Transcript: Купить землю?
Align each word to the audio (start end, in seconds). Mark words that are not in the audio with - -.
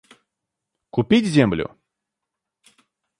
Купить 0.89 1.27
землю? 1.27 1.77